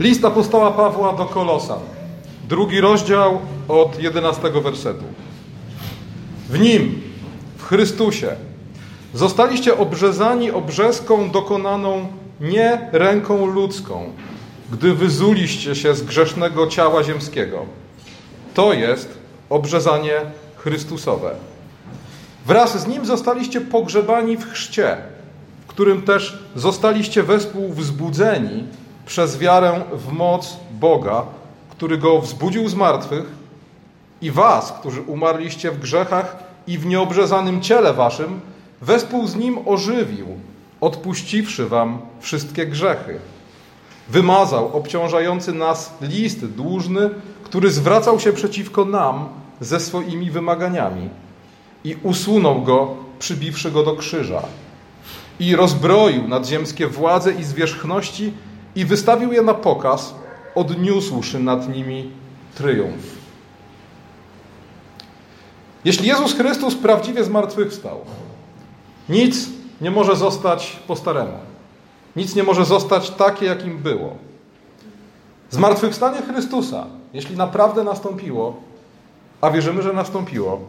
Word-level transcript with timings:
List 0.00 0.24
apostoła 0.24 0.70
Pawła 0.70 1.12
do 1.12 1.24
Kolosan. 1.24 1.78
Drugi 2.48 2.80
rozdział 2.80 3.38
od 3.68 4.02
11 4.02 4.50
wersetu. 4.50 5.04
W 6.48 6.60
nim, 6.60 7.02
w 7.56 7.64
Chrystusie, 7.64 8.36
zostaliście 9.14 9.78
obrzezani 9.78 10.50
obrzeską 10.50 11.30
dokonaną 11.30 12.06
nie 12.40 12.88
ręką 12.92 13.46
ludzką, 13.46 14.12
gdy 14.72 14.94
wyzuliście 14.94 15.74
się 15.74 15.94
z 15.94 16.02
grzesznego 16.02 16.66
ciała 16.66 17.04
ziemskiego. 17.04 17.66
To 18.54 18.72
jest 18.72 19.18
obrzezanie 19.50 20.20
Chrystusowe. 20.56 21.30
Wraz 22.46 22.80
z 22.80 22.86
nim 22.86 23.06
zostaliście 23.06 23.60
pogrzebani 23.60 24.36
w 24.36 24.50
chrzcie, 24.50 24.96
w 25.64 25.66
którym 25.66 26.02
też 26.02 26.38
zostaliście 26.54 27.22
wespół 27.22 27.72
wzbudzeni 27.72 28.64
przez 29.06 29.38
wiarę 29.38 29.80
w 29.92 30.12
moc 30.12 30.56
Boga, 30.80 31.22
który 31.70 31.98
go 31.98 32.20
wzbudził 32.20 32.68
z 32.68 32.74
martwych 32.74 33.24
i 34.22 34.30
was, 34.30 34.72
którzy 34.72 35.02
umarliście 35.02 35.70
w 35.70 35.78
grzechach 35.78 36.36
i 36.66 36.78
w 36.78 36.86
nieobrzezanym 36.86 37.60
ciele 37.60 37.94
waszym, 37.94 38.40
wespół 38.80 39.26
z 39.26 39.36
nim 39.36 39.58
ożywił, 39.66 40.26
odpuściwszy 40.80 41.68
wam 41.68 41.98
wszystkie 42.20 42.66
grzechy. 42.66 43.18
Wymazał 44.08 44.76
obciążający 44.76 45.52
nas 45.52 45.92
list 46.00 46.46
dłużny, 46.46 47.10
który 47.48 47.70
zwracał 47.70 48.20
się 48.20 48.32
przeciwko 48.32 48.84
nam 48.84 49.28
ze 49.60 49.80
swoimi 49.80 50.30
wymaganiami 50.30 51.08
i 51.84 51.96
usunął 52.02 52.62
go, 52.62 52.96
przybiwszy 53.18 53.70
go 53.70 53.82
do 53.82 53.96
krzyża. 53.96 54.42
I 55.40 55.56
rozbroił 55.56 56.28
nadziemskie 56.28 56.86
władze 56.86 57.32
i 57.32 57.44
zwierzchności 57.44 58.32
i 58.76 58.84
wystawił 58.84 59.32
je 59.32 59.42
na 59.42 59.54
pokaz, 59.54 60.14
odniósłszy 60.54 61.38
nad 61.38 61.74
nimi 61.74 62.10
tryumf. 62.54 63.18
Jeśli 65.84 66.08
Jezus 66.08 66.34
Chrystus 66.34 66.74
prawdziwie 66.74 67.24
zmartwychwstał, 67.24 68.00
nic 69.08 69.48
nie 69.80 69.90
może 69.90 70.16
zostać 70.16 70.76
po 70.86 70.96
staremu. 70.96 71.38
Nic 72.16 72.34
nie 72.34 72.42
może 72.42 72.64
zostać 72.64 73.10
takie, 73.10 73.46
jakim 73.46 73.78
było. 73.78 74.16
Zmartwychwstanie 75.50 76.22
Chrystusa, 76.22 76.86
jeśli 77.12 77.36
naprawdę 77.36 77.84
nastąpiło, 77.84 78.56
a 79.40 79.50
wierzymy, 79.50 79.82
że 79.82 79.92
nastąpiło, 79.92 80.60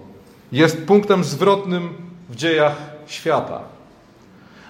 jest 0.52 0.86
punktem 0.86 1.24
zwrotnym 1.24 1.94
w 2.30 2.36
dziejach 2.36 2.76
świata. 3.08 3.60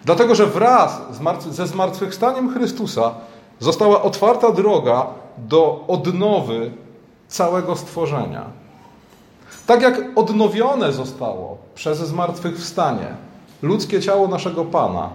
Dlatego, 0.05 0.35
że 0.35 0.45
wraz 0.45 1.01
ze 1.49 1.67
zmartwychwstaniem 1.67 2.53
Chrystusa 2.53 3.13
została 3.59 4.01
otwarta 4.01 4.51
droga 4.51 5.07
do 5.37 5.83
odnowy 5.87 6.71
całego 7.27 7.75
stworzenia. 7.75 8.45
Tak 9.67 9.81
jak 9.81 10.01
odnowione 10.15 10.93
zostało 10.93 11.57
przez 11.75 11.99
zmartwychwstanie 11.99 13.07
ludzkie 13.61 14.01
ciało 14.01 14.27
naszego 14.27 14.65
Pana, 14.65 15.09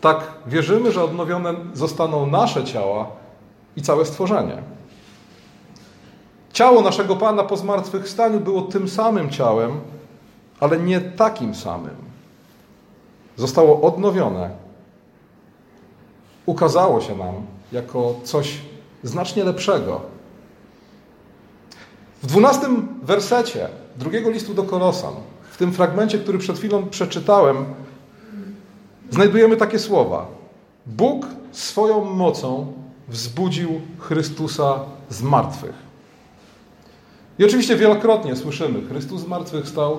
tak 0.00 0.20
wierzymy, 0.46 0.92
że 0.92 1.04
odnowione 1.04 1.54
zostaną 1.74 2.26
nasze 2.26 2.64
ciała 2.64 3.06
i 3.76 3.82
całe 3.82 4.04
stworzenie. 4.04 4.73
Ciało 6.54 6.82
naszego 6.82 7.16
Pana 7.16 7.44
po 7.44 7.56
zmartwychwstaniu 7.56 8.40
było 8.40 8.62
tym 8.62 8.88
samym 8.88 9.30
ciałem, 9.30 9.80
ale 10.60 10.80
nie 10.80 11.00
takim 11.00 11.54
samym. 11.54 11.96
Zostało 13.36 13.80
odnowione. 13.80 14.50
Ukazało 16.46 17.00
się 17.00 17.16
nam 17.16 17.34
jako 17.72 18.14
coś 18.24 18.60
znacznie 19.02 19.44
lepszego. 19.44 20.00
W 22.22 22.26
dwunastym 22.26 22.88
wersecie 23.02 23.68
drugiego 23.96 24.30
listu 24.30 24.54
do 24.54 24.62
Kolosan, 24.62 25.14
w 25.50 25.56
tym 25.56 25.72
fragmencie, 25.72 26.18
który 26.18 26.38
przed 26.38 26.58
chwilą 26.58 26.88
przeczytałem, 26.88 27.64
znajdujemy 29.10 29.56
takie 29.56 29.78
słowa. 29.78 30.26
Bóg 30.86 31.26
swoją 31.52 32.04
mocą 32.04 32.72
wzbudził 33.08 33.80
Chrystusa 33.98 34.80
z 35.08 35.22
martwych. 35.22 35.83
I 37.38 37.44
oczywiście 37.44 37.76
wielokrotnie 37.76 38.36
słyszymy, 38.36 38.88
Chrystus 38.88 39.20
z 39.20 39.26
martwych 39.26 39.68
stał. 39.68 39.98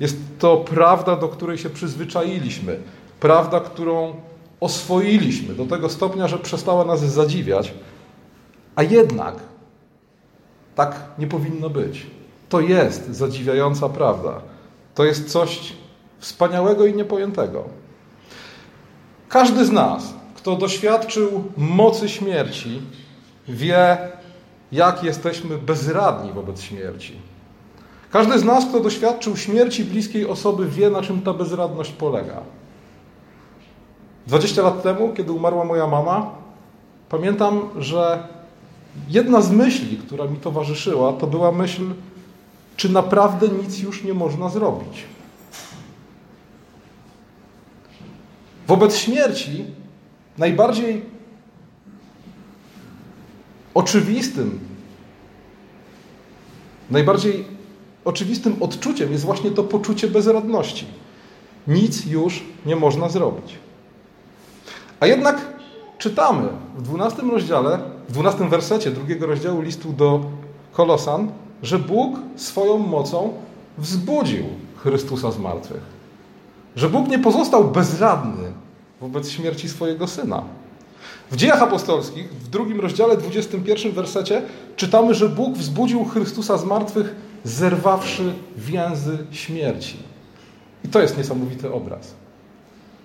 Jest 0.00 0.16
to 0.38 0.56
prawda, 0.56 1.16
do 1.16 1.28
której 1.28 1.58
się 1.58 1.70
przyzwyczailiśmy. 1.70 2.78
Prawda, 3.20 3.60
którą 3.60 4.14
oswoiliśmy 4.60 5.54
do 5.54 5.66
tego 5.66 5.88
stopnia, 5.88 6.28
że 6.28 6.38
przestała 6.38 6.84
nas 6.84 7.00
zadziwiać. 7.00 7.74
A 8.76 8.82
jednak 8.82 9.34
tak 10.74 11.04
nie 11.18 11.26
powinno 11.26 11.70
być. 11.70 12.06
To 12.48 12.60
jest 12.60 13.14
zadziwiająca 13.14 13.88
prawda. 13.88 14.40
To 14.94 15.04
jest 15.04 15.30
coś 15.30 15.72
wspaniałego 16.18 16.86
i 16.86 16.94
niepojętego. 16.94 17.64
Każdy 19.28 19.64
z 19.64 19.70
nas, 19.70 20.14
kto 20.34 20.56
doświadczył 20.56 21.44
mocy 21.56 22.08
śmierci, 22.08 22.82
wie, 23.48 23.98
jak 24.72 25.04
jesteśmy 25.04 25.58
bezradni 25.58 26.32
wobec 26.32 26.60
śmierci. 26.60 27.12
Każdy 28.10 28.38
z 28.38 28.44
nas, 28.44 28.66
kto 28.66 28.80
doświadczył 28.80 29.36
śmierci 29.36 29.84
bliskiej 29.84 30.26
osoby, 30.26 30.66
wie, 30.66 30.90
na 30.90 31.02
czym 31.02 31.22
ta 31.22 31.32
bezradność 31.32 31.92
polega. 31.92 32.40
20 34.26 34.62
lat 34.62 34.82
temu, 34.82 35.12
kiedy 35.16 35.32
umarła 35.32 35.64
moja 35.64 35.86
mama, 35.86 36.30
pamiętam, 37.08 37.68
że 37.78 38.28
jedna 39.08 39.40
z 39.40 39.50
myśli, 39.50 39.96
która 39.96 40.26
mi 40.26 40.36
towarzyszyła, 40.36 41.12
to 41.12 41.26
była 41.26 41.52
myśl, 41.52 41.82
czy 42.76 42.88
naprawdę 42.88 43.48
nic 43.48 43.78
już 43.78 44.04
nie 44.04 44.14
można 44.14 44.48
zrobić. 44.48 45.04
Wobec 48.66 48.96
śmierci 48.96 49.64
najbardziej 50.38 51.11
oczywistym, 53.74 54.58
najbardziej 56.90 57.44
oczywistym 58.04 58.56
odczuciem 58.60 59.12
jest 59.12 59.24
właśnie 59.24 59.50
to 59.50 59.64
poczucie 59.64 60.08
bezradności. 60.08 60.86
Nic 61.66 62.06
już 62.06 62.42
nie 62.66 62.76
można 62.76 63.08
zrobić. 63.08 63.58
A 65.00 65.06
jednak 65.06 65.40
czytamy 65.98 66.48
w 66.76 66.82
12 66.82 67.22
rozdziale, 67.22 67.78
w 68.08 68.12
12 68.12 68.48
wersecie 68.48 68.90
drugiego 68.90 69.26
rozdziału 69.26 69.60
listu 69.60 69.92
do 69.92 70.20
Kolosan, 70.72 71.32
że 71.62 71.78
Bóg 71.78 72.16
swoją 72.36 72.78
mocą 72.78 73.32
wzbudził 73.78 74.44
Chrystusa 74.76 75.30
z 75.30 75.38
martwych. 75.38 75.82
Że 76.76 76.88
Bóg 76.88 77.08
nie 77.08 77.18
pozostał 77.18 77.64
bezradny 77.64 78.52
wobec 79.00 79.30
śmierci 79.30 79.68
swojego 79.68 80.06
Syna. 80.06 80.42
W 81.30 81.36
dziejach 81.36 81.62
apostolskich, 81.62 82.28
w 82.34 82.48
drugim 82.48 82.80
rozdziale, 82.80 83.16
21 83.16 83.92
wersecie, 83.92 84.42
czytamy, 84.76 85.14
że 85.14 85.28
Bóg 85.28 85.54
wzbudził 85.54 86.04
Chrystusa 86.04 86.58
z 86.58 86.64
martwych, 86.64 87.14
zerwawszy 87.44 88.32
więzy 88.56 89.18
śmierci. 89.30 89.96
I 90.84 90.88
to 90.88 91.00
jest 91.00 91.18
niesamowity 91.18 91.72
obraz. 91.72 92.14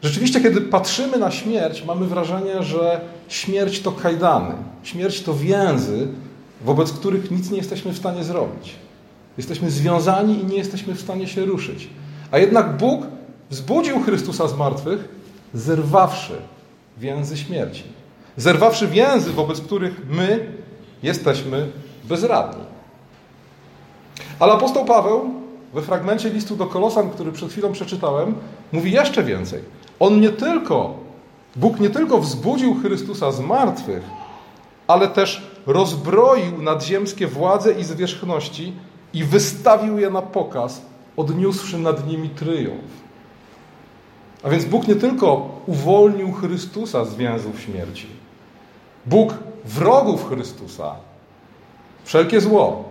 Rzeczywiście, 0.04 0.42
kiedy 0.42 0.62
patrzymy 0.62 1.18
na 1.18 1.32
śmierć, 1.32 1.86
mamy 1.86 2.06
wrażenie, 2.06 2.64
że 2.64 3.02
śmierć 3.28 3.80
to 3.80 3.92
kajdany, 3.92 4.54
śmierć 4.84 5.22
to 5.22 5.34
więzy, 5.34 6.08
wobec 6.66 6.92
których 6.92 7.32
nic 7.32 7.52
nie 7.52 7.58
jesteśmy 7.58 7.94
w 7.94 7.98
stanie 7.98 8.24
zrobić. 8.24 8.76
Jesteśmy 9.38 9.72
związani 9.72 10.42
i 10.42 10.46
nie 10.46 10.58
jesteśmy 10.58 10.96
w 10.96 11.02
stanie 11.02 11.28
się 11.28 11.46
ruszyć. 11.46 11.90
A 12.32 12.38
jednak 12.38 12.78
Bóg 12.78 13.02
wzbudził 13.50 14.02
Chrystusa 14.02 14.48
z 14.48 14.58
martwych, 14.58 15.10
zerwawszy 15.54 16.34
więzy 17.00 17.38
śmierci. 17.38 17.84
Zerwawszy 18.38 18.88
więzy, 18.88 19.32
wobec 19.32 19.62
których 19.62 20.02
my 20.10 20.46
jesteśmy 21.04 21.68
bezradni. 22.04 22.64
Ale 24.40 24.54
apostoł 24.54 24.86
Paweł 24.86 25.30
we 25.74 25.82
fragmencie 25.82 26.30
listu 26.30 26.56
do 26.56 26.66
Kolosan, 26.66 27.10
który 27.10 27.32
przed 27.32 27.52
chwilą 27.52 27.72
przeczytałem, 27.72 28.36
mówi 28.72 28.92
jeszcze 28.92 29.24
więcej. 29.24 29.62
On 30.00 30.22
nie 30.22 30.30
tylko, 30.30 30.94
Bóg 31.56 31.80
nie 31.80 31.90
tylko 31.90 32.20
wzbudził 32.20 32.76
Chrystusa 32.82 33.32
z 33.32 33.40
martwych, 33.40 34.04
ale 34.88 35.08
też 35.08 35.48
rozbroił 35.66 36.62
nadziemskie 36.62 37.28
władze 37.28 37.72
i 37.74 37.84
zwierzchności 37.84 38.74
i 39.14 39.24
wystawił 39.24 40.00
je 40.00 40.10
na 40.10 40.22
pokaz, 40.22 40.82
odniósłszy 41.18 41.78
nad 41.78 42.08
nimi 42.08 42.30
tryumf. 42.30 43.07
A 44.48 44.50
więc 44.50 44.66
Bóg 44.66 44.88
nie 44.88 44.96
tylko 44.96 45.50
uwolnił 45.66 46.32
Chrystusa 46.32 47.06
z 47.06 47.16
więzów 47.16 47.62
śmierci, 47.62 48.08
Bóg 49.06 49.34
wrogów 49.66 50.30
Chrystusa, 50.30 50.96
wszelkie 52.04 52.42
zło, 52.42 52.84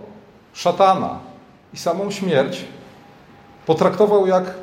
szatana 0.53 1.19
i 1.73 1.77
samą 1.77 2.11
śmierć 2.11 2.65
potraktował 3.65 4.27
jak 4.27 4.53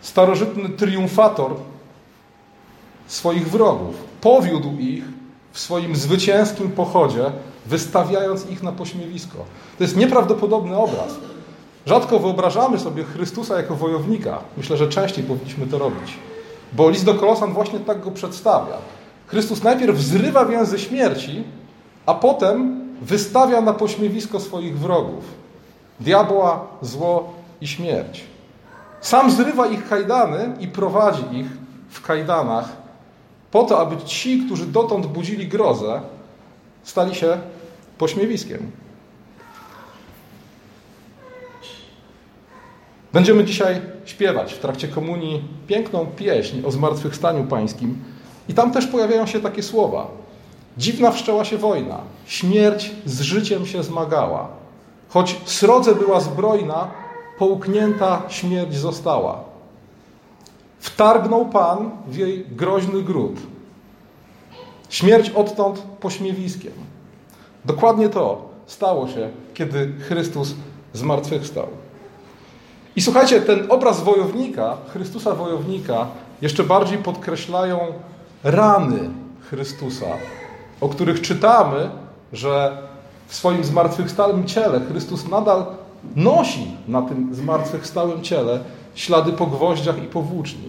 starożytny 0.00 0.68
triumfator 0.68 1.54
swoich 3.06 3.50
wrogów. 3.50 3.94
Powiódł 4.20 4.78
ich 4.78 5.04
w 5.52 5.58
swoim 5.58 5.96
zwycięskim 5.96 6.70
pochodzie, 6.70 7.32
wystawiając 7.66 8.50
ich 8.50 8.62
na 8.62 8.72
pośmiewisko. 8.72 9.38
To 9.78 9.84
jest 9.84 9.96
nieprawdopodobny 9.96 10.76
obraz. 10.76 11.16
Rzadko 11.86 12.18
wyobrażamy 12.18 12.78
sobie 12.78 13.04
Chrystusa 13.04 13.56
jako 13.56 13.76
wojownika. 13.76 14.38
Myślę, 14.56 14.76
że 14.76 14.88
częściej 14.88 15.24
powinniśmy 15.24 15.66
to 15.66 15.78
robić. 15.78 16.18
Bo 16.72 16.90
list 16.90 17.04
do 17.04 17.14
Kolosan 17.14 17.52
właśnie 17.52 17.80
tak 17.80 18.00
go 18.00 18.10
przedstawia. 18.10 18.76
Chrystus 19.26 19.62
najpierw 19.62 19.98
zrywa 19.98 20.44
więzy 20.44 20.78
śmierci, 20.78 21.44
a 22.06 22.14
potem 22.14 22.80
wystawia 23.02 23.60
na 23.60 23.72
pośmiewisko 23.72 24.40
swoich 24.40 24.78
wrogów. 24.78 25.24
Diabła, 26.00 26.66
zło 26.82 27.32
i 27.60 27.68
śmierć. 27.68 28.24
Sam 29.00 29.30
zrywa 29.30 29.66
ich 29.66 29.88
kajdany 29.88 30.56
i 30.60 30.68
prowadzi 30.68 31.22
ich 31.32 31.46
w 31.90 32.02
kajdanach 32.02 32.68
po 33.50 33.64
to, 33.64 33.80
aby 33.80 33.96
ci, 33.96 34.42
którzy 34.46 34.66
dotąd 34.66 35.06
budzili 35.06 35.48
grozę, 35.48 36.00
stali 36.82 37.14
się 37.14 37.38
pośmiewiskiem. 37.98 38.70
Będziemy 43.12 43.44
dzisiaj 43.44 43.80
śpiewać 44.04 44.54
w 44.54 44.58
trakcie 44.58 44.88
komunii 44.88 45.44
piękną 45.66 46.06
pieśń 46.06 46.62
o 46.66 46.70
zmartwychwstaniu 46.70 47.44
pańskim 47.44 47.98
i 48.48 48.54
tam 48.54 48.72
też 48.72 48.86
pojawiają 48.86 49.26
się 49.26 49.40
takie 49.40 49.62
słowa. 49.62 50.10
Dziwna 50.78 51.10
wszczęła 51.10 51.44
się 51.44 51.58
wojna, 51.58 51.98
śmierć 52.26 52.90
z 53.04 53.20
życiem 53.20 53.66
się 53.66 53.82
zmagała. 53.82 54.48
Choć 55.08 55.36
srodze 55.44 55.94
była 55.94 56.20
zbrojna, 56.20 56.88
połknięta 57.38 58.22
śmierć 58.28 58.76
została. 58.76 59.40
Wtargnął 60.78 61.46
Pan 61.46 61.90
w 62.06 62.16
jej 62.16 62.46
groźny 62.46 63.02
gród. 63.02 63.36
Śmierć 64.88 65.30
odtąd 65.30 65.78
pośmiewiskiem. 65.78 66.72
Dokładnie 67.64 68.08
to 68.08 68.48
stało 68.66 69.08
się, 69.08 69.30
kiedy 69.54 69.92
Chrystus 70.08 70.54
zmartwychwstał. 70.92 71.66
I 72.96 73.00
słuchajcie, 73.00 73.40
ten 73.40 73.66
obraz 73.68 74.00
wojownika, 74.00 74.76
Chrystusa 74.92 75.34
wojownika, 75.34 76.06
jeszcze 76.42 76.64
bardziej 76.64 76.98
podkreślają 76.98 77.78
rany 78.44 79.10
Chrystusa, 79.50 80.06
o 80.80 80.88
których 80.88 81.20
czytamy, 81.20 81.90
że 82.32 82.78
w 83.26 83.34
swoim 83.34 83.64
zmartwychwstałym 83.64 84.46
ciele 84.46 84.80
Chrystus 84.80 85.28
nadal 85.28 85.66
nosi 86.16 86.76
na 86.88 87.02
tym 87.02 87.34
zmartwychwstałym 87.34 88.22
ciele 88.22 88.60
ślady 88.94 89.32
po 89.32 89.46
gwoździach 89.46 90.02
i 90.02 90.06
po 90.06 90.22
włóczni. 90.22 90.68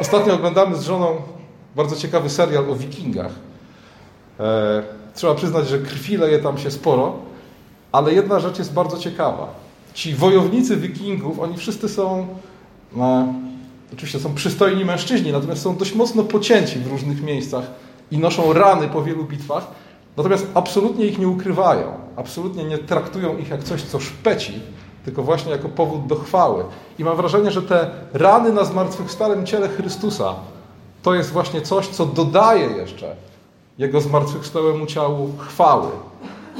Ostatnio 0.00 0.34
oglądamy 0.34 0.76
z 0.76 0.82
żoną 0.82 1.16
bardzo 1.76 1.96
ciekawy 1.96 2.30
serial 2.30 2.70
o 2.70 2.74
wikingach. 2.74 3.32
E, 4.40 4.82
trzeba 5.14 5.34
przyznać, 5.34 5.68
że 5.68 5.78
krwi 5.78 6.16
leje 6.16 6.38
tam 6.38 6.58
się 6.58 6.70
sporo, 6.70 7.14
ale 7.92 8.14
jedna 8.14 8.40
rzecz 8.40 8.58
jest 8.58 8.72
bardzo 8.72 8.98
ciekawa. 8.98 9.59
Ci 9.94 10.14
wojownicy 10.14 10.76
wikingów, 10.76 11.40
oni 11.40 11.56
wszyscy 11.56 11.88
są, 11.88 12.26
no, 12.96 13.26
oczywiście 13.92 14.20
są 14.20 14.34
przystojni 14.34 14.84
mężczyźni, 14.84 15.32
natomiast 15.32 15.62
są 15.62 15.76
dość 15.76 15.94
mocno 15.94 16.24
pocięci 16.24 16.78
w 16.78 16.86
różnych 16.86 17.22
miejscach 17.22 17.64
i 18.10 18.18
noszą 18.18 18.52
rany 18.52 18.88
po 18.88 19.02
wielu 19.02 19.24
bitwach, 19.24 19.66
natomiast 20.16 20.46
absolutnie 20.54 21.06
ich 21.06 21.18
nie 21.18 21.28
ukrywają, 21.28 21.92
absolutnie 22.16 22.64
nie 22.64 22.78
traktują 22.78 23.38
ich 23.38 23.48
jak 23.48 23.64
coś, 23.64 23.82
co 23.82 24.00
szpeci, 24.00 24.52
tylko 25.04 25.22
właśnie 25.22 25.52
jako 25.52 25.68
powód 25.68 26.06
do 26.06 26.16
chwały. 26.16 26.64
I 26.98 27.04
mam 27.04 27.16
wrażenie, 27.16 27.50
że 27.50 27.62
te 27.62 27.90
rany 28.12 28.52
na 28.52 28.64
zmartwychwstałym 28.64 29.46
ciele 29.46 29.68
Chrystusa 29.68 30.34
to 31.02 31.14
jest 31.14 31.30
właśnie 31.30 31.60
coś, 31.60 31.88
co 31.88 32.06
dodaje 32.06 32.66
jeszcze 32.66 33.16
Jego 33.78 34.00
zmartwychwstałemu 34.00 34.86
ciału 34.86 35.32
chwały. 35.38 35.88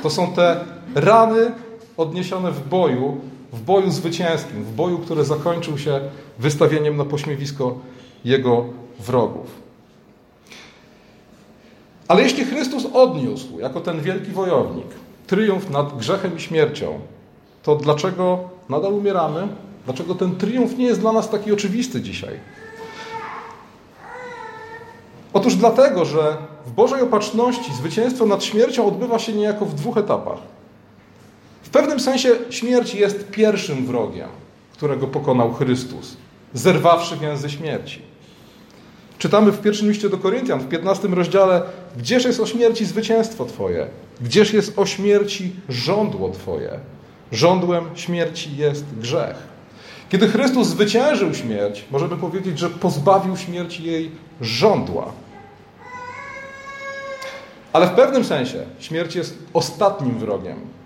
To 0.03 0.11
są 0.11 0.33
te 0.33 0.65
rany 0.95 1.53
odniesione 2.01 2.53
w 2.53 2.69
boju, 2.69 3.17
w 3.53 3.61
boju 3.61 3.91
zwycięskim, 3.91 4.65
w 4.65 4.73
boju, 4.73 4.99
który 4.99 5.25
zakończył 5.25 5.79
się 5.79 6.01
wystawieniem 6.39 6.97
na 6.97 7.05
pośmiewisko 7.05 7.79
Jego 8.25 8.65
wrogów. 8.99 9.47
Ale 12.09 12.23
jeśli 12.23 12.45
Chrystus 12.45 12.87
odniósł, 12.93 13.59
jako 13.59 13.81
ten 13.81 14.01
wielki 14.01 14.31
wojownik, 14.31 14.87
triumf 15.27 15.71
nad 15.71 15.99
grzechem 15.99 16.37
i 16.37 16.41
śmiercią, 16.41 17.01
to 17.63 17.77
dlaczego 17.77 18.39
nadal 18.69 18.93
umieramy? 18.93 19.49
Dlaczego 19.85 20.15
ten 20.15 20.37
triumf 20.37 20.79
nie 20.79 20.85
jest 20.85 21.01
dla 21.01 21.13
nas 21.13 21.31
taki 21.31 21.53
oczywisty 21.53 22.01
dzisiaj? 22.01 22.35
Otóż 25.33 25.55
dlatego, 25.55 26.05
że 26.05 26.37
w 26.67 26.73
Bożej 26.73 27.03
opatrzności 27.03 27.75
zwycięstwo 27.75 28.27
nad 28.27 28.45
śmiercią 28.45 28.87
odbywa 28.87 29.19
się 29.19 29.33
niejako 29.33 29.67
w 29.67 29.75
dwóch 29.75 29.97
etapach. 29.97 30.39
W 31.71 31.73
pewnym 31.73 32.01
sensie 32.01 32.29
śmierć 32.51 32.95
jest 32.95 33.31
pierwszym 33.31 33.87
wrogiem, 33.87 34.29
którego 34.73 35.07
pokonał 35.07 35.53
Chrystus, 35.53 36.17
zerwawszy 36.55 37.17
więzy 37.17 37.51
śmierci. 37.51 38.03
Czytamy 39.19 39.53
w 39.53 39.61
pierwszym 39.61 39.89
liście 39.89 40.09
do 40.09 40.19
Koryntian, 40.19 40.61
w 40.61 40.69
15 40.69 41.09
rozdziale, 41.09 41.63
gdzież 41.97 42.25
jest 42.25 42.41
o 42.41 42.47
śmierci 42.47 42.85
zwycięstwo 42.85 43.45
Twoje? 43.45 43.87
Gdzież 44.21 44.53
jest 44.53 44.79
o 44.79 44.87
śmierci 44.87 45.53
żądło 45.69 46.31
Twoje? 46.31 46.71
Żądłem 47.33 47.85
śmierci 47.95 48.57
jest 48.57 48.85
grzech. 48.99 49.37
Kiedy 50.09 50.29
Chrystus 50.29 50.69
zwyciężył 50.69 51.35
śmierć, 51.35 51.85
możemy 51.91 52.17
powiedzieć, 52.17 52.59
że 52.59 52.71
pozbawił 52.71 53.37
śmierci 53.37 53.85
jej 53.85 54.11
żądła. 54.41 55.13
Ale 57.73 57.87
w 57.87 57.91
pewnym 57.91 58.25
sensie 58.25 58.65
śmierć 58.81 59.15
jest 59.15 59.39
ostatnim 59.53 60.19
wrogiem. 60.19 60.80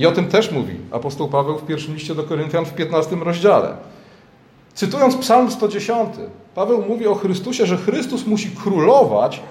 I 0.00 0.06
o 0.06 0.12
tym 0.12 0.28
też 0.28 0.50
mówi 0.50 0.76
apostoł 0.90 1.28
Paweł 1.28 1.58
w 1.58 1.66
pierwszym 1.66 1.94
liście 1.94 2.14
do 2.14 2.22
Koryntian 2.22 2.64
w 2.64 2.74
15 2.74 3.16
rozdziale. 3.16 3.76
Cytując 4.74 5.16
Psalm 5.16 5.50
110, 5.50 6.08
Paweł 6.54 6.84
mówi 6.88 7.06
o 7.06 7.14
Chrystusie, 7.14 7.66
że 7.66 7.76
Chrystus 7.76 8.26
musi 8.26 8.50
królować, 8.50 9.42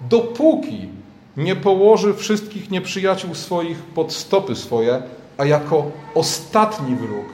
dopóki 0.00 0.88
nie 1.36 1.56
położy 1.56 2.14
wszystkich 2.14 2.70
nieprzyjaciół 2.70 3.34
swoich 3.34 3.78
pod 3.78 4.12
stopy 4.12 4.56
swoje, 4.56 5.02
a 5.38 5.44
jako 5.44 5.84
ostatni 6.14 6.96
wróg 6.96 7.26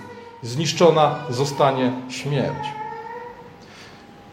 zniszczona 0.42 1.14
zostanie 1.30 1.92
śmierć. 2.08 2.68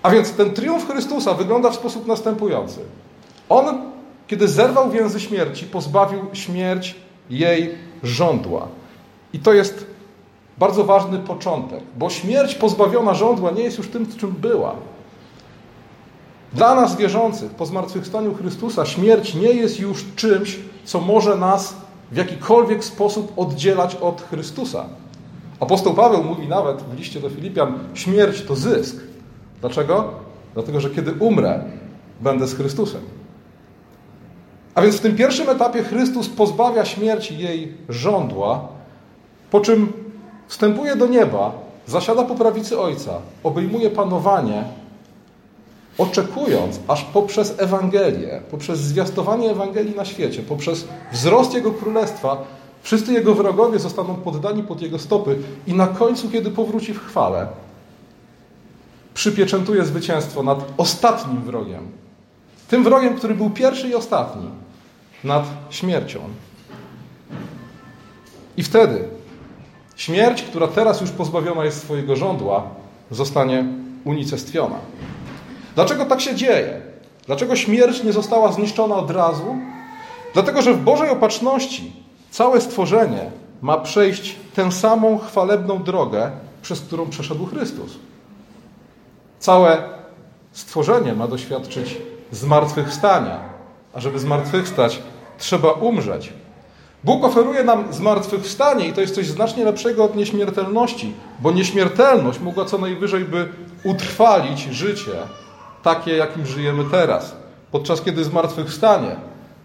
A 0.03 0.09
więc 0.09 0.31
ten 0.31 0.53
triumf 0.53 0.87
Chrystusa 0.87 1.33
wygląda 1.33 1.69
w 1.69 1.75
sposób 1.75 2.07
następujący. 2.07 2.79
On, 3.49 3.81
kiedy 4.27 4.47
zerwał 4.47 4.91
więzy 4.91 5.19
śmierci, 5.19 5.65
pozbawił 5.65 6.19
śmierć 6.33 6.95
jej 7.29 7.88
żądła. 8.03 8.67
I 9.33 9.39
to 9.39 9.53
jest 9.53 9.85
bardzo 10.57 10.83
ważny 10.83 11.19
początek, 11.19 11.83
bo 11.97 12.09
śmierć 12.09 12.55
pozbawiona 12.55 13.13
żądła 13.13 13.51
nie 13.51 13.63
jest 13.63 13.77
już 13.77 13.87
tym, 13.87 14.07
czym 14.17 14.31
była. 14.31 14.75
Dla 16.53 16.75
nas 16.75 16.95
wierzących 16.95 17.51
po 17.51 17.65
zmartwychwstaniu 17.65 18.35
Chrystusa 18.35 18.85
śmierć 18.85 19.35
nie 19.35 19.53
jest 19.53 19.79
już 19.79 20.05
czymś, 20.15 20.59
co 20.83 21.01
może 21.01 21.35
nas 21.35 21.75
w 22.11 22.17
jakikolwiek 22.17 22.83
sposób 22.83 23.33
oddzielać 23.37 23.95
od 23.95 24.21
Chrystusa. 24.21 24.85
Apostoł 25.59 25.93
Paweł 25.93 26.23
mówi 26.23 26.47
nawet 26.47 26.81
w 26.81 26.97
liście 26.97 27.19
do 27.19 27.29
Filipian: 27.29 27.79
śmierć 27.93 28.41
to 28.41 28.55
zysk. 28.55 28.95
Dlaczego? 29.61 30.11
Dlatego, 30.53 30.81
że 30.81 30.89
kiedy 30.89 31.11
umrę, 31.11 31.63
będę 32.21 32.47
z 32.47 32.55
Chrystusem. 32.55 33.18
A 34.75 34.81
więc 34.81 34.95
w 34.95 34.99
tym 34.99 35.15
pierwszym 35.15 35.49
etapie 35.49 35.83
Chrystus 35.83 36.29
pozbawia 36.29 36.85
śmierci 36.85 37.37
jej 37.37 37.73
żądła, 37.89 38.67
po 39.51 39.59
czym 39.59 39.93
wstępuje 40.47 40.95
do 40.95 41.07
nieba, 41.07 41.51
zasiada 41.87 42.23
po 42.23 42.35
prawicy 42.35 42.79
Ojca, 42.79 43.13
obejmuje 43.43 43.89
panowanie, 43.89 44.63
oczekując, 45.97 46.79
aż 46.87 47.03
poprzez 47.03 47.55
Ewangelię, 47.57 48.41
poprzez 48.51 48.79
zwiastowanie 48.79 49.51
Ewangelii 49.51 49.95
na 49.95 50.05
świecie, 50.05 50.41
poprzez 50.43 50.87
wzrost 51.11 51.53
Jego 51.53 51.71
Królestwa, 51.71 52.43
wszyscy 52.81 53.13
Jego 53.13 53.35
wrogowie 53.35 53.79
zostaną 53.79 54.15
poddani 54.15 54.63
pod 54.63 54.81
Jego 54.81 54.99
stopy 54.99 55.37
i 55.67 55.73
na 55.73 55.87
końcu, 55.87 56.29
kiedy 56.29 56.51
powróci 56.51 56.93
w 56.93 57.05
chwale, 57.05 57.47
przypieczętuje 59.13 59.85
zwycięstwo 59.85 60.43
nad 60.43 60.59
ostatnim 60.77 61.41
wrogiem. 61.41 61.87
Tym 62.69 62.83
wrogiem, 62.83 63.15
który 63.15 63.35
był 63.35 63.49
pierwszy 63.49 63.87
i 63.89 63.95
ostatni, 63.95 64.49
nad 65.23 65.43
śmiercią. 65.69 66.19
I 68.57 68.63
wtedy 68.63 69.03
śmierć, 69.95 70.41
która 70.41 70.67
teraz 70.67 71.01
już 71.01 71.11
pozbawiona 71.11 71.65
jest 71.65 71.81
swojego 71.81 72.15
żądła, 72.15 72.63
zostanie 73.11 73.65
unicestwiona. 74.03 74.75
Dlaczego 75.75 76.05
tak 76.05 76.21
się 76.21 76.35
dzieje? 76.35 76.81
Dlaczego 77.25 77.55
śmierć 77.55 78.03
nie 78.03 78.13
została 78.13 78.51
zniszczona 78.51 78.95
od 78.95 79.11
razu? 79.11 79.55
Dlatego, 80.33 80.61
że 80.61 80.73
w 80.73 80.83
Bożej 80.83 81.09
opatrzności 81.09 81.91
całe 82.31 82.61
stworzenie 82.61 83.31
ma 83.61 83.77
przejść 83.77 84.35
tę 84.55 84.71
samą 84.71 85.17
chwalebną 85.17 85.83
drogę, 85.83 86.31
przez 86.61 86.81
którą 86.81 87.09
przeszedł 87.09 87.45
Chrystus. 87.45 87.95
Całe 89.39 89.83
stworzenie 90.51 91.13
ma 91.13 91.27
doświadczyć 91.27 91.97
zmartwychwstania, 92.31 93.39
a 93.93 93.99
żeby 93.99 94.19
zmartwychwstać, 94.19 95.01
trzeba 95.37 95.71
umrzeć. 95.71 96.33
Bóg 97.03 97.23
oferuje 97.23 97.63
nam 97.63 97.93
zmartwychwstanie 97.93 98.87
i 98.87 98.93
to 98.93 99.01
jest 99.01 99.15
coś 99.15 99.27
znacznie 99.27 99.65
lepszego 99.65 100.03
od 100.03 100.15
nieśmiertelności, 100.15 101.13
bo 101.39 101.51
nieśmiertelność 101.51 102.39
mogła 102.39 102.65
co 102.65 102.77
najwyżej 102.77 103.25
by 103.25 103.49
utrwalić 103.83 104.59
życie 104.59 105.11
takie, 105.83 106.15
jakim 106.15 106.45
żyjemy 106.45 106.83
teraz. 106.91 107.35
Podczas 107.71 108.01
kiedy 108.01 108.23
zmartwychwstanie 108.23 109.15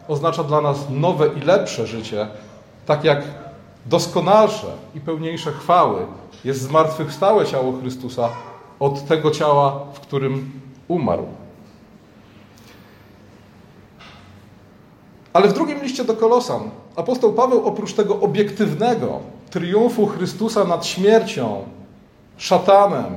oznacza 0.08 0.44
dla 0.44 0.60
nas 0.60 0.78
nowe 0.90 1.28
i 1.28 1.40
lepsze 1.40 1.86
życie, 1.86 2.26
tak 2.86 3.04
jak 3.04 3.22
doskonalsze 3.86 4.66
i 4.94 5.00
pełniejsze 5.00 5.52
chwały 5.52 6.06
jest 6.44 6.62
zmartwychwstałe 6.62 7.46
ciało 7.46 7.72
Chrystusa 7.80 8.28
od 8.80 9.06
tego 9.06 9.30
ciała, 9.30 9.80
w 9.94 10.00
którym 10.00 10.60
umarł. 10.88 11.26
Ale 15.34 15.48
w 15.48 15.52
drugim 15.52 15.82
liście 15.82 16.04
do 16.04 16.14
Kolosan 16.14 16.70
apostoł 16.96 17.32
Paweł 17.32 17.66
oprócz 17.66 17.92
tego 17.92 18.20
obiektywnego 18.20 19.20
triumfu 19.50 20.06
Chrystusa 20.06 20.64
nad 20.64 20.86
śmiercią, 20.86 21.64
szatanem 22.36 23.14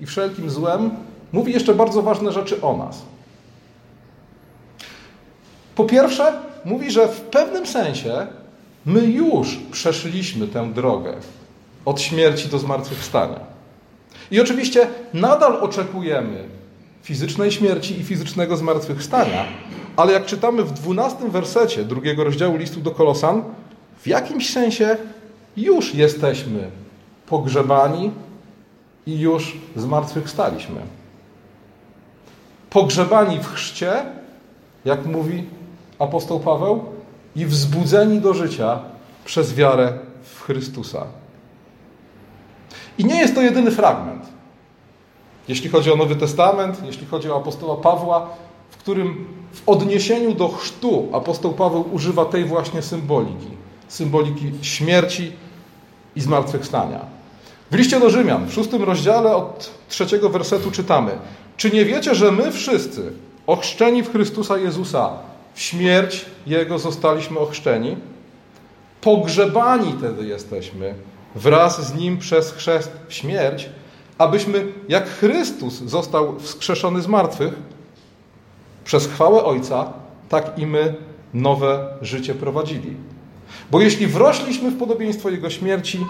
i 0.00 0.06
wszelkim 0.06 0.50
złem, 0.50 0.90
mówi 1.32 1.52
jeszcze 1.52 1.74
bardzo 1.74 2.02
ważne 2.02 2.32
rzeczy 2.32 2.62
o 2.62 2.76
nas. 2.76 3.02
Po 5.74 5.84
pierwsze, 5.84 6.32
mówi, 6.64 6.90
że 6.90 7.08
w 7.08 7.20
pewnym 7.20 7.66
sensie 7.66 8.26
my 8.86 9.00
już 9.00 9.56
przeszliśmy 9.72 10.48
tę 10.48 10.72
drogę 10.72 11.14
od 11.84 12.00
śmierci 12.00 12.48
do 12.48 12.58
zmartwychwstania. 12.58 13.40
I 14.30 14.40
oczywiście 14.40 14.88
nadal 15.14 15.56
oczekujemy 15.56 16.44
fizycznej 17.02 17.52
śmierci 17.52 18.00
i 18.00 18.04
fizycznego 18.04 18.56
zmartwychwstania, 18.56 19.44
ale 19.96 20.12
jak 20.12 20.26
czytamy 20.26 20.62
w 20.62 20.72
dwunastym 20.72 21.30
wersecie 21.30 21.84
drugiego 21.84 22.24
rozdziału 22.24 22.56
listu 22.56 22.80
do 22.80 22.90
Kolosan, 22.90 23.42
w 23.98 24.06
jakimś 24.06 24.52
sensie 24.52 24.96
już 25.56 25.94
jesteśmy 25.94 26.70
pogrzebani 27.26 28.10
i 29.06 29.18
już 29.18 29.56
zmartwychwstaliśmy. 29.76 30.80
Pogrzebani 32.70 33.38
w 33.38 33.46
chrzcie, 33.46 34.02
jak 34.84 35.06
mówi 35.06 35.44
apostoł 35.98 36.40
Paweł, 36.40 36.84
i 37.36 37.46
wzbudzeni 37.46 38.20
do 38.20 38.34
życia 38.34 38.78
przez 39.24 39.54
wiarę 39.54 39.98
w 40.22 40.42
Chrystusa. 40.42 41.06
I 42.98 43.04
nie 43.04 43.16
jest 43.16 43.34
to 43.34 43.42
jedyny 43.42 43.70
fragment. 43.70 44.24
Jeśli 45.48 45.70
chodzi 45.70 45.92
o 45.92 45.96
Nowy 45.96 46.16
Testament, 46.16 46.82
jeśli 46.84 47.06
chodzi 47.06 47.30
o 47.30 47.36
apostoła 47.36 47.76
Pawła, 47.76 48.30
w 48.70 48.76
którym 48.76 49.26
w 49.54 49.62
odniesieniu 49.66 50.34
do 50.34 50.48
chrztu 50.48 51.08
apostoł 51.12 51.52
Paweł 51.52 51.84
używa 51.92 52.24
tej 52.24 52.44
właśnie 52.44 52.82
symboliki 52.82 53.64
symboliki 53.88 54.52
śmierci 54.62 55.32
i 56.16 56.20
zmartwychwstania. 56.20 57.00
W 57.70 57.74
liście 57.74 58.00
do 58.00 58.10
Rzymian, 58.10 58.46
w 58.46 58.52
szóstym 58.52 58.82
rozdziale 58.82 59.36
od 59.36 59.70
trzeciego 59.88 60.30
wersetu 60.30 60.70
czytamy: 60.70 61.18
Czy 61.56 61.70
nie 61.70 61.84
wiecie, 61.84 62.14
że 62.14 62.32
my 62.32 62.52
wszyscy, 62.52 63.12
ochrzczeni 63.46 64.02
w 64.02 64.12
Chrystusa 64.12 64.58
Jezusa, 64.58 65.10
w 65.54 65.60
śmierć 65.60 66.26
Jego 66.46 66.78
zostaliśmy 66.78 67.38
ochrzczeni? 67.38 67.96
Pogrzebani 69.00 69.92
tedy 69.92 70.26
jesteśmy 70.26 70.94
wraz 71.34 71.86
z 71.86 71.94
Nim 71.94 72.18
przez 72.18 72.52
chrzest 72.52 72.92
w 73.08 73.14
śmierć, 73.14 73.68
abyśmy, 74.18 74.66
jak 74.88 75.08
Chrystus 75.08 75.74
został 75.74 76.38
wskrzeszony 76.38 77.02
z 77.02 77.06
martwych, 77.06 77.54
przez 78.84 79.06
chwałę 79.06 79.44
Ojca, 79.44 79.92
tak 80.28 80.58
i 80.58 80.66
my 80.66 80.94
nowe 81.34 81.86
życie 82.02 82.34
prowadzili. 82.34 82.96
Bo 83.70 83.80
jeśli 83.80 84.06
wrośliśmy 84.06 84.70
w 84.70 84.78
podobieństwo 84.78 85.30
Jego 85.30 85.50
śmierci, 85.50 86.06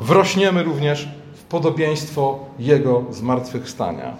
wrośniemy 0.00 0.62
również 0.62 1.08
w 1.34 1.42
podobieństwo 1.42 2.38
Jego 2.58 3.04
zmartwychwstania. 3.10 4.16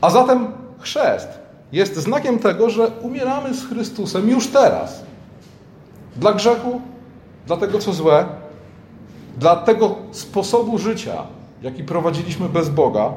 A 0.00 0.10
zatem 0.10 0.52
chrzest 0.78 1.28
jest 1.72 1.96
znakiem 1.96 2.38
tego, 2.38 2.70
że 2.70 2.86
umieramy 2.86 3.54
z 3.54 3.66
Chrystusem 3.68 4.28
już 4.28 4.46
teraz. 4.46 5.02
Dla 6.16 6.32
grzechu, 6.32 6.80
dla 7.46 7.56
tego, 7.56 7.78
co 7.78 7.92
złe, 7.92 8.26
dla 9.38 9.56
tego 9.56 9.94
sposobu 10.10 10.78
życia, 10.78 11.22
jaki 11.62 11.84
prowadziliśmy 11.84 12.48
bez 12.48 12.68
Boga, 12.68 13.12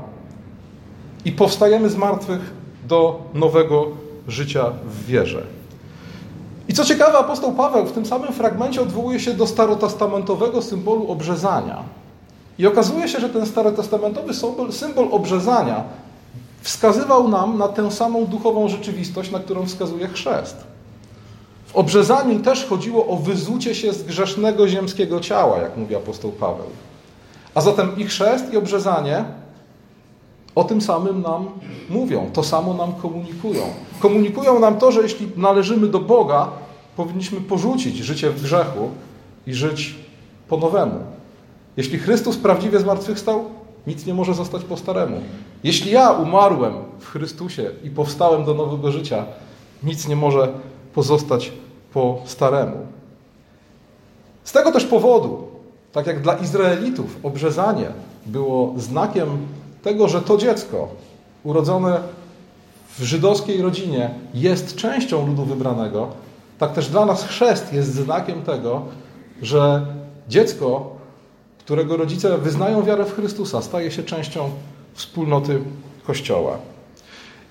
i 1.26 1.32
powstajemy 1.32 1.90
z 1.90 1.96
martwych 1.96 2.54
do 2.88 3.22
nowego 3.34 3.88
życia 4.28 4.66
w 4.86 5.06
wierze. 5.06 5.44
I 6.68 6.74
co 6.74 6.86
ciekawe, 6.86 7.18
apostoł 7.18 7.52
Paweł 7.52 7.86
w 7.86 7.92
tym 7.92 8.06
samym 8.06 8.34
fragmencie 8.34 8.82
odwołuje 8.82 9.20
się 9.20 9.34
do 9.34 9.48
starotestamentowego 9.48 10.62
symbolu 10.62 11.12
obrzezania. 11.12 11.84
I 12.60 12.68
okazuje 12.68 13.08
się, 13.08 13.20
że 13.20 13.30
ten 13.30 13.46
starotestamentowy 13.46 14.34
symbol, 14.34 14.72
symbol 14.72 15.08
obrzezania 15.12 15.84
wskazywał 16.62 17.28
nam 17.28 17.58
na 17.58 17.68
tę 17.68 17.92
samą 17.92 18.26
duchową 18.26 18.70
rzeczywistość, 18.70 19.32
na 19.32 19.40
którą 19.40 19.66
wskazuje 19.66 20.08
chrzest. 20.08 20.58
W 21.66 21.76
obrzezaniu 21.76 22.40
też 22.40 22.66
chodziło 22.66 23.08
o 23.08 23.16
wyzucie 23.16 23.76
się 23.76 23.94
z 23.94 24.04
grzesznego 24.04 24.68
ziemskiego 24.68 25.20
ciała, 25.20 25.58
jak 25.58 25.78
mówi 25.78 25.96
apostoł 25.96 26.32
Paweł. 26.32 26.68
A 27.56 27.62
zatem 27.62 27.98
i 27.98 28.06
chrzest, 28.06 28.54
i 28.54 28.58
obrzezanie 28.58 29.24
o 30.56 30.64
tym 30.64 30.82
samym 30.82 31.22
nam 31.22 31.48
mówią, 31.90 32.30
to 32.34 32.44
samo 32.44 32.74
nam 32.74 32.94
komunikują. 32.94 33.62
Komunikują 34.00 34.60
nam 34.60 34.78
to, 34.78 34.92
że 34.92 35.02
jeśli 35.02 35.28
należymy 35.38 35.88
do 35.88 36.00
Boga, 36.00 36.48
powinniśmy 36.96 37.42
porzucić 37.42 37.98
życie 37.98 38.30
w 38.30 38.42
grzechu 38.42 38.90
i 39.48 39.54
żyć 39.54 39.96
po 40.48 40.58
nowemu. 40.58 41.00
Jeśli 41.78 42.00
Chrystus 42.00 42.38
prawdziwie 42.38 42.80
zmartwychwstał, 42.80 43.46
nic 43.88 44.06
nie 44.06 44.14
może 44.14 44.34
zostać 44.34 44.64
po 44.64 44.78
staremu. 44.78 45.22
Jeśli 45.64 45.92
ja 45.92 46.12
umarłem 46.12 46.74
w 47.00 47.08
Chrystusie 47.08 47.72
i 47.84 47.90
powstałem 47.90 48.46
do 48.46 48.54
nowego 48.54 48.92
życia, 48.92 49.26
nic 49.84 50.08
nie 50.08 50.16
może 50.16 50.48
pozostać 50.94 51.52
po 51.94 52.20
staremu. 52.26 52.78
Z 54.44 54.52
tego 54.52 54.72
też 54.72 54.86
powodu, 54.86 55.48
tak 55.92 56.08
jak 56.08 56.22
dla 56.22 56.34
Izraelitów 56.34 57.18
obrzezanie 57.24 57.88
było 58.26 58.74
znakiem 58.78 59.28
tego, 59.84 60.08
że 60.08 60.22
to 60.22 60.38
dziecko 60.38 60.88
urodzone 61.44 62.00
w 62.98 63.04
żydowskiej 63.04 63.62
rodzinie 63.62 64.10
jest 64.34 64.76
częścią 64.76 65.28
ludu 65.28 65.46
wybranego, 65.46 66.08
tak 66.60 66.74
też 66.74 66.90
dla 66.90 67.06
nas 67.06 67.24
chrzest 67.24 67.74
jest 67.74 67.94
znakiem 67.94 68.42
tego, 68.42 68.82
że 69.42 69.86
dziecko, 70.30 70.96
którego 71.60 71.98
rodzice 71.98 72.38
wyznają 72.38 72.84
wiarę 72.84 73.06
w 73.06 73.16
Chrystusa, 73.16 73.62
staje 73.62 73.92
się 73.92 74.04
częścią 74.04 74.50
wspólnoty 74.94 75.62
Kościoła. 76.04 76.58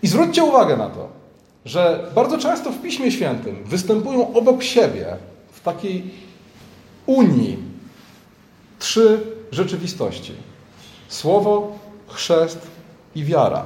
I 0.02 0.06
zwróćcie 0.08 0.44
uwagę 0.44 0.76
na 0.76 0.88
to, 0.88 1.08
że 1.64 2.10
bardzo 2.14 2.38
często 2.38 2.72
w 2.72 2.82
Piśmie 2.82 3.12
Świętym 3.12 3.64
występują 3.64 4.34
obok 4.34 4.62
siebie 4.62 5.06
w 5.52 5.60
takiej 5.60 6.10
unii 7.06 7.58
trzy 8.78 9.20
rzeczywistości: 9.52 10.32
Słowo, 11.08 11.77
chrzest 12.08 12.58
i 13.14 13.24
wiara. 13.24 13.64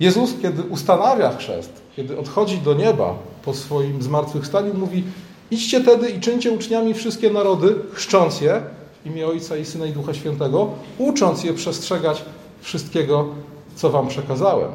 Jezus, 0.00 0.34
kiedy 0.42 0.62
ustanawia 0.62 1.36
chrzest, 1.36 1.82
kiedy 1.96 2.18
odchodzi 2.18 2.58
do 2.58 2.74
nieba 2.74 3.14
po 3.44 3.54
swoim 3.54 4.02
zmartwychwstaniu, 4.02 4.74
mówi: 4.74 5.04
Idźcie 5.50 5.80
tedy 5.80 6.10
i 6.10 6.20
czyńcie 6.20 6.50
uczniami 6.50 6.94
wszystkie 6.94 7.30
narody, 7.30 7.74
chrzcząc 7.92 8.40
je 8.40 8.62
w 9.02 9.06
imię 9.06 9.26
Ojca 9.26 9.56
i 9.56 9.64
Syna 9.64 9.86
i 9.86 9.92
Ducha 9.92 10.14
Świętego, 10.14 10.70
ucząc 10.98 11.44
je 11.44 11.54
przestrzegać 11.54 12.24
wszystkiego, 12.60 13.28
co 13.76 13.90
wam 13.90 14.08
przekazałem. 14.08 14.70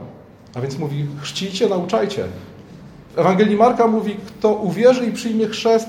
A 0.55 0.61
więc 0.61 0.77
mówi: 0.77 1.05
chrzcijcie, 1.21 1.69
nauczajcie. 1.69 2.25
W 3.15 3.19
Ewangelii 3.19 3.55
Marka 3.55 3.87
mówi: 3.87 4.15
Kto 4.27 4.53
uwierzy 4.53 5.05
i 5.05 5.11
przyjmie 5.11 5.47
chrzest, 5.47 5.87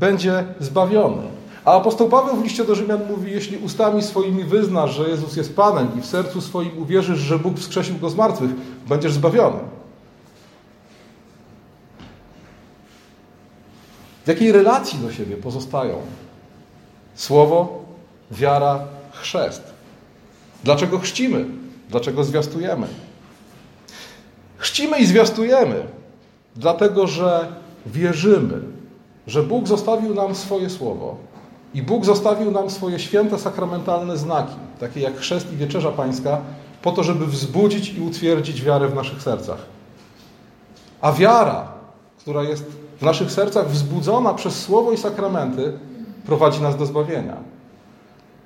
będzie 0.00 0.44
zbawiony. 0.60 1.31
A 1.64 1.76
apostoł 1.76 2.08
Paweł 2.08 2.36
w 2.36 2.44
liście 2.44 2.64
do 2.64 2.74
Rzymian 2.74 3.06
mówi, 3.08 3.32
jeśli 3.32 3.58
ustami 3.58 4.02
swoimi 4.02 4.44
wyznasz, 4.44 4.94
że 4.94 5.08
Jezus 5.08 5.36
jest 5.36 5.56
Panem 5.56 5.88
i 5.98 6.00
w 6.00 6.06
sercu 6.06 6.40
swoim 6.40 6.82
uwierzysz, 6.82 7.18
że 7.18 7.38
Bóg 7.38 7.58
wskrzesił 7.58 7.98
Go 7.98 8.10
z 8.10 8.14
martwych, 8.14 8.50
będziesz 8.88 9.12
zbawiony. 9.12 9.58
W 14.24 14.28
jakiej 14.28 14.52
relacji 14.52 14.98
do 14.98 15.12
siebie 15.12 15.36
pozostają 15.36 15.96
słowo, 17.14 17.84
wiara, 18.30 18.80
chrzest? 19.12 19.62
Dlaczego 20.64 20.98
chrzcimy? 20.98 21.44
Dlaczego 21.90 22.24
zwiastujemy? 22.24 22.86
Chrzcimy 24.56 24.98
i 24.98 25.06
zwiastujemy, 25.06 25.86
dlatego 26.56 27.06
że 27.06 27.48
wierzymy 27.86 28.72
że 29.26 29.42
Bóg 29.42 29.68
zostawił 29.68 30.14
nam 30.14 30.34
swoje 30.34 30.70
słowo 30.70 31.16
i 31.74 31.82
Bóg 31.82 32.04
zostawił 32.04 32.50
nam 32.50 32.70
swoje 32.70 32.98
święte 32.98 33.38
sakramentalne 33.38 34.16
znaki, 34.16 34.54
takie 34.80 35.00
jak 35.00 35.16
chrzest 35.16 35.52
i 35.52 35.56
wieczerza 35.56 35.92
pańska, 35.92 36.40
po 36.82 36.92
to, 36.92 37.02
żeby 37.02 37.26
wzbudzić 37.26 37.94
i 37.94 38.00
utwierdzić 38.00 38.62
wiarę 38.62 38.88
w 38.88 38.94
naszych 38.94 39.22
sercach. 39.22 39.58
A 41.00 41.12
wiara, 41.12 41.68
która 42.18 42.42
jest 42.42 42.64
w 43.00 43.02
naszych 43.02 43.32
sercach 43.32 43.68
wzbudzona 43.68 44.34
przez 44.34 44.60
słowo 44.60 44.92
i 44.92 44.96
sakramenty, 44.96 45.72
prowadzi 46.26 46.62
nas 46.62 46.76
do 46.76 46.86
zbawienia. 46.86 47.36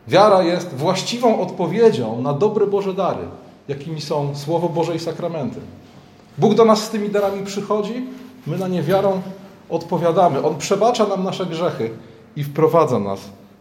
Wiara 0.08 0.42
jest 0.42 0.74
właściwą 0.74 1.40
odpowiedzią 1.40 2.22
na 2.22 2.32
dobre 2.32 2.66
Boże 2.66 2.94
dary, 2.94 3.28
jakimi 3.68 4.00
są 4.00 4.36
Słowo 4.36 4.68
Boże 4.68 4.94
i 4.94 4.98
sakramenty. 4.98 5.60
Bóg 6.38 6.54
do 6.54 6.64
nas 6.64 6.84
z 6.84 6.90
tymi 6.90 7.08
darami 7.08 7.46
przychodzi, 7.46 8.06
my 8.46 8.58
na 8.58 8.68
nie 8.68 8.82
wiarą 8.82 9.22
odpowiadamy. 9.68 10.44
On 10.44 10.56
przebacza 10.56 11.06
nam 11.06 11.24
nasze 11.24 11.46
grzechy 11.46 11.90
i 12.36 12.44
wprowadza 12.44 12.98
nas 12.98 13.20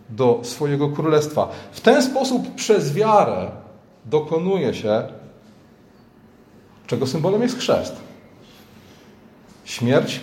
do 0.09 0.39
swojego 0.43 0.89
królestwa. 0.89 1.49
W 1.71 1.81
ten 1.81 2.03
sposób 2.03 2.55
przez 2.55 2.93
wiarę 2.93 3.51
dokonuje 4.05 4.73
się, 4.73 5.03
czego 6.87 7.07
symbolem 7.07 7.41
jest 7.41 7.57
chrzest. 7.57 7.95
Śmierć 9.65 10.21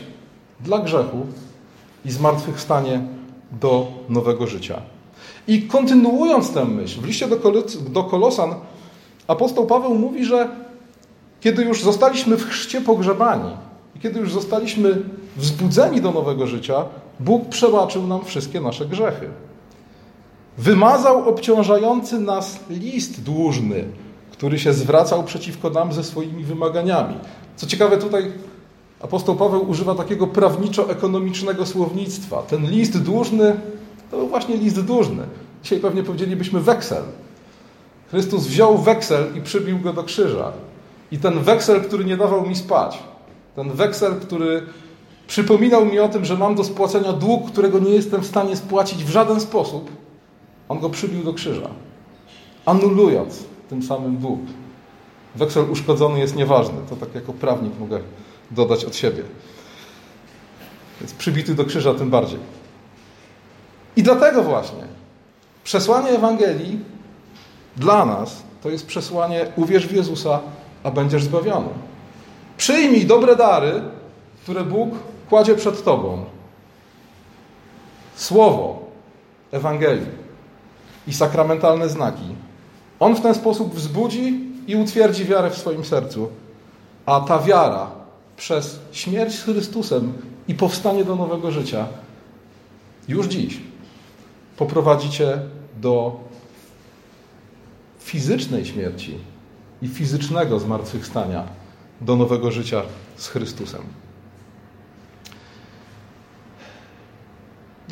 dla 0.61 0.79
grzechu 0.79 1.27
i 2.05 2.11
zmartwychwstanie 2.11 3.01
do 3.61 3.87
nowego 4.09 4.47
życia. 4.47 4.83
I 5.49 5.63
kontynuując 5.63 6.53
tę 6.53 6.65
myśl, 6.65 7.01
w 7.01 7.05
liście 7.05 7.29
do 7.89 8.05
Kolosan 8.05 8.55
apostoł 9.27 9.67
Paweł 9.67 9.95
mówi, 9.95 10.25
że 10.25 10.49
kiedy 11.41 11.65
już 11.65 11.83
zostaliśmy 11.83 12.37
w 12.37 12.49
chrzcie 12.49 12.81
pogrzebani 12.81 13.51
i 13.97 14.01
kiedy 14.01 14.21
już 14.21 14.33
zostaliśmy 14.33 15.03
wzbudzeni 15.37 16.01
do 16.01 16.11
nowego 16.11 16.47
życia, 16.47 16.85
Bóg 17.21 17.49
przebaczył 17.49 18.07
nam 18.07 18.25
wszystkie 18.25 18.61
nasze 18.61 18.87
grzechy. 18.87 19.29
Wymazał 20.59 21.29
obciążający 21.29 22.21
nas 22.21 22.61
list 22.71 23.23
dłużny, 23.23 23.85
który 24.33 24.59
się 24.59 24.73
zwracał 24.73 25.25
przeciwko 25.25 25.71
nam 25.71 25.93
ze 25.93 26.05
swoimi 26.05 26.45
wymaganiami. 26.45 27.15
Co 27.57 27.67
ciekawe, 27.67 27.99
tutaj 27.99 28.33
apostoł 29.01 29.37
Paweł 29.37 29.71
używa 29.71 29.95
takiego 29.95 30.27
prawniczo-ekonomicznego 30.27 31.67
słownictwa. 31.67 32.43
Ten 32.43 32.71
list 32.71 33.03
dłużny 33.03 33.57
to 34.11 34.17
był 34.17 34.29
właśnie 34.29 34.57
list 34.57 34.81
dłużny. 34.81 35.23
Dzisiaj 35.63 35.81
pewnie 35.81 36.03
powiedzielibyśmy 36.03 36.61
weksel. 36.61 37.03
Chrystus 38.11 38.47
wziął 38.47 38.79
weksel 38.79 39.37
i 39.37 39.41
przybił 39.41 39.79
go 39.79 39.93
do 39.93 40.03
krzyża. 40.03 40.53
I 41.13 41.19
ten 41.19 41.41
weksel, 41.41 41.83
który 41.83 42.05
nie 42.05 42.17
dawał 42.17 42.47
mi 42.47 42.57
spać, 42.57 42.99
ten 43.57 43.71
weksel, 43.71 44.21
który 44.21 44.63
przypominał 45.27 45.87
mi 45.87 45.99
o 45.99 46.09
tym, 46.09 46.25
że 46.25 46.37
mam 46.37 46.55
do 46.55 46.65
spłacenia 46.65 47.13
dług, 47.13 47.51
którego 47.51 47.79
nie 47.79 47.91
jestem 47.91 48.21
w 48.21 48.27
stanie 48.27 48.57
spłacić 48.57 49.05
w 49.05 49.11
żaden 49.11 49.41
sposób, 49.41 49.91
on 50.69 50.81
go 50.81 50.91
przybił 50.91 51.25
do 51.25 51.33
krzyża, 51.35 51.69
anulując 52.67 53.45
tym 53.69 53.83
samym 53.83 54.17
dług. 54.17 54.41
Weksel 55.35 55.71
uszkodzony 55.71 56.19
jest 56.19 56.37
nieważny. 56.37 56.75
To 56.91 56.97
tak 56.97 57.15
jako 57.15 57.33
prawnik 57.33 57.79
mogę 57.81 58.01
dodać 58.51 58.85
od 58.85 58.97
siebie. 58.97 59.23
Więc 61.01 61.13
przybity 61.13 61.55
do 61.55 61.65
krzyża 61.65 61.95
tym 61.95 62.11
bardziej. 62.11 62.39
I 63.97 64.03
dlatego 64.03 64.43
właśnie 64.43 64.85
przesłanie 65.65 66.11
Ewangelii 66.11 66.79
dla 67.77 68.07
nas 68.07 68.43
to 68.63 68.71
jest 68.71 68.87
przesłanie 68.87 69.47
uwierz 69.57 69.87
w 69.87 69.93
Jezusa, 69.93 70.41
a 70.83 70.91
będziesz 70.91 71.25
zbawiony. 71.25 71.69
Przyjmij 72.57 73.07
dobre 73.07 73.37
dary, 73.37 73.83
które 74.43 74.65
Bóg 74.65 74.91
kładzie 75.33 75.55
przed 75.55 75.85
Tobą. 75.85 76.25
Słowo 78.17 78.83
Ewangelii 79.53 80.07
i 81.07 81.15
sakramentalne 81.15 81.89
znaki. 81.89 82.35
On 83.01 83.17
w 83.17 83.21
ten 83.21 83.35
sposób 83.35 83.75
wzbudzi 83.75 84.41
i 84.67 84.77
utwierdzi 84.77 85.25
wiarę 85.25 85.51
w 85.51 85.59
swoim 85.59 85.85
sercu, 85.85 86.29
a 87.07 87.21
ta 87.21 87.39
wiara 87.39 87.91
przez 88.37 88.79
śmierć 88.93 89.35
z 89.35 89.43
Chrystusem 89.43 90.13
i 90.49 90.55
powstanie 90.55 91.05
do 91.05 91.17
nowego 91.17 91.51
życia 91.51 91.87
już 93.09 93.27
dziś 93.27 93.61
poprowadzi 94.57 95.11
Cię 95.11 95.39
do 95.81 96.21
fizycznej 98.01 98.65
śmierci 98.65 99.19
i 99.83 99.89
fizycznego 99.89 100.59
zmartwychwstania 100.59 101.45
do 102.01 102.17
nowego 102.17 102.51
życia 102.51 102.83
z 103.17 103.29
Chrystusem. 103.29 103.83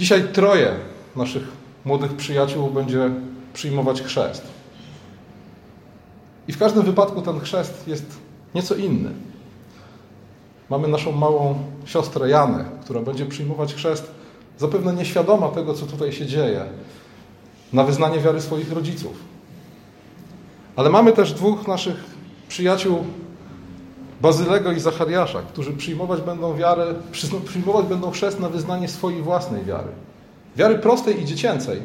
Dzisiaj 0.00 0.28
troje 0.32 0.74
naszych 1.16 1.42
młodych 1.84 2.16
przyjaciół 2.16 2.70
będzie 2.70 3.10
przyjmować 3.52 4.02
chrzest. 4.02 4.42
I 6.48 6.52
w 6.52 6.58
każdym 6.58 6.82
wypadku 6.82 7.22
ten 7.22 7.40
chrzest 7.40 7.88
jest 7.88 8.18
nieco 8.54 8.74
inny. 8.74 9.10
Mamy 10.70 10.88
naszą 10.88 11.12
małą 11.12 11.58
siostrę 11.84 12.28
Janę, 12.28 12.64
która 12.84 13.00
będzie 13.00 13.26
przyjmować 13.26 13.74
chrzest 13.74 14.10
zapewne 14.58 14.94
nieświadoma 14.94 15.48
tego, 15.48 15.74
co 15.74 15.86
tutaj 15.86 16.12
się 16.12 16.26
dzieje, 16.26 16.64
na 17.72 17.84
wyznanie 17.84 18.20
wiary 18.20 18.40
swoich 18.40 18.72
rodziców. 18.72 19.12
Ale 20.76 20.90
mamy 20.90 21.12
też 21.12 21.32
dwóch 21.32 21.68
naszych 21.68 22.04
przyjaciół, 22.48 23.04
Bazylego 24.20 24.72
i 24.72 24.80
Zachariasza, 24.80 25.42
którzy 25.42 25.72
przyjmować 25.72 26.20
będą 26.20 26.56
wiarę, 26.56 26.94
przyjmować 27.44 27.86
będą 27.86 28.10
chrzest 28.10 28.40
na 28.40 28.48
wyznanie 28.48 28.88
swojej 28.88 29.22
własnej 29.22 29.64
wiary. 29.64 29.88
Wiary 30.56 30.78
prostej 30.78 31.22
i 31.22 31.24
dziecięcej, 31.24 31.80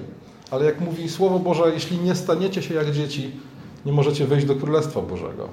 ale 0.52 0.66
jak 0.66 0.82
mówi 0.82 1.10
Słowo 1.10 1.40
Boże, 1.40 1.72
jeśli 1.74 1.98
nie 1.98 2.16
staniecie 2.16 2.62
się 2.62 2.74
jak 2.74 2.92
dzieci, 2.92 3.32
nie 3.86 3.92
możecie 3.92 4.28
wejść 4.28 4.46
do 4.46 4.56
Królestwa 4.56 5.02
Bożego. 5.02 5.50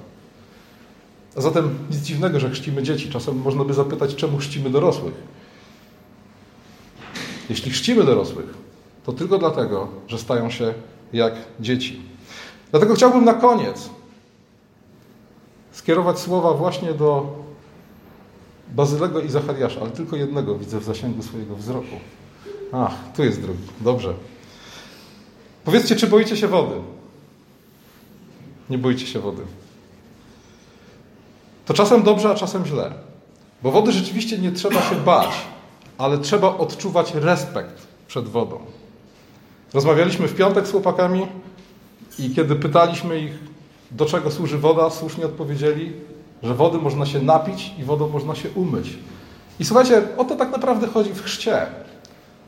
A 1.37 1.41
zatem 1.41 1.75
nic 1.91 1.99
dziwnego, 1.99 2.39
że 2.39 2.49
chrzcimy 2.49 2.83
dzieci. 2.83 3.09
Czasem 3.09 3.41
można 3.41 3.63
by 3.63 3.73
zapytać, 3.73 4.15
czemu 4.15 4.37
chrzcimy 4.37 4.69
dorosłych. 4.69 5.13
Jeśli 7.49 7.71
chrzcimy 7.71 8.03
dorosłych, 8.03 8.45
to 9.05 9.13
tylko 9.13 9.37
dlatego, 9.37 9.87
że 10.07 10.17
stają 10.17 10.49
się 10.49 10.73
jak 11.13 11.33
dzieci. 11.59 12.01
Dlatego 12.71 12.95
chciałbym 12.95 13.25
na 13.25 13.33
koniec 13.33 13.89
skierować 15.73 16.19
słowa 16.19 16.53
właśnie 16.53 16.93
do 16.93 17.35
Bazylego 18.69 19.21
i 19.21 19.29
Zachariasza, 19.29 19.81
ale 19.81 19.91
tylko 19.91 20.15
jednego 20.15 20.57
widzę 20.57 20.79
w 20.79 20.83
zasięgu 20.83 21.23
swojego 21.23 21.55
wzroku. 21.55 21.95
Ach, 22.71 22.93
tu 23.15 23.23
jest 23.23 23.41
drugi. 23.41 23.63
Dobrze. 23.81 24.13
Powiedzcie, 25.65 25.95
czy 25.95 26.07
boicie 26.07 26.37
się 26.37 26.47
wody? 26.47 26.75
Nie 28.69 28.77
boicie 28.77 29.07
się 29.07 29.19
wody. 29.19 29.41
To 31.65 31.73
czasem 31.73 32.03
dobrze, 32.03 32.29
a 32.29 32.35
czasem 32.35 32.65
źle. 32.65 32.93
Bo 33.63 33.71
wody 33.71 33.91
rzeczywiście 33.91 34.37
nie 34.37 34.51
trzeba 34.51 34.81
się 34.81 34.95
bać, 34.95 35.29
ale 35.97 36.17
trzeba 36.17 36.57
odczuwać 36.57 37.13
respekt 37.13 37.87
przed 38.07 38.27
wodą. 38.27 38.59
Rozmawialiśmy 39.73 40.27
w 40.27 40.35
piątek 40.35 40.67
z 40.67 40.71
chłopakami 40.71 41.27
i 42.19 42.29
kiedy 42.29 42.55
pytaliśmy 42.55 43.19
ich, 43.19 43.33
do 43.93 44.05
czego 44.05 44.31
służy 44.31 44.57
woda, 44.57 44.89
słusznie 44.89 45.25
odpowiedzieli, 45.25 45.93
że 46.43 46.53
wody 46.53 46.77
można 46.77 47.05
się 47.05 47.21
napić 47.21 47.71
i 47.79 47.83
wodą 47.83 48.09
można 48.09 48.35
się 48.35 48.49
umyć. 48.49 48.97
I 49.59 49.65
słuchajcie, 49.65 50.01
o 50.17 50.25
to 50.25 50.35
tak 50.35 50.51
naprawdę 50.51 50.87
chodzi 50.87 51.13
w 51.13 51.21
chrzcie. 51.21 51.65